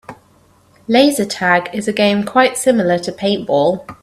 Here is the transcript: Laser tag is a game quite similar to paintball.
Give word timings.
Laser 0.87 1.25
tag 1.25 1.69
is 1.75 1.87
a 1.87 1.93
game 1.93 2.23
quite 2.23 2.57
similar 2.57 2.97
to 2.97 3.11
paintball. 3.11 3.87